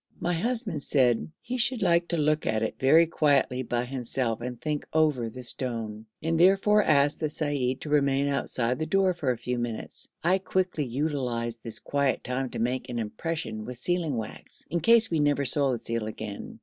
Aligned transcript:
My 0.19 0.33
husband 0.33 0.81
said 0.81 1.29
'he 1.43 1.59
should 1.59 1.83
like 1.83 2.07
to 2.07 2.17
look 2.17 2.47
at 2.47 2.63
it 2.63 2.79
very 2.79 3.05
quietly 3.05 3.61
by 3.61 3.85
himself 3.85 4.41
and 4.41 4.59
think 4.59 4.87
over 4.91 5.29
the 5.29 5.43
stone,' 5.43 6.07
and 6.23 6.39
therefore 6.39 6.81
asked 6.81 7.19
the 7.19 7.29
seyyid 7.29 7.81
to 7.81 7.89
remain 7.89 8.27
outside 8.27 8.79
the 8.79 8.87
door 8.87 9.13
for 9.13 9.29
a 9.29 9.37
few 9.37 9.59
minutes. 9.59 10.07
I 10.23 10.39
quickly 10.39 10.85
utilised 10.85 11.61
this 11.61 11.79
quiet 11.79 12.23
time 12.23 12.49
to 12.49 12.57
make 12.57 12.89
an 12.89 12.97
impression 12.97 13.63
with 13.63 13.77
sealing 13.77 14.17
wax, 14.17 14.65
in 14.71 14.79
case 14.79 15.11
we 15.11 15.19
never 15.19 15.45
saw 15.45 15.71
the 15.71 15.77
seal 15.77 16.07
again. 16.07 16.59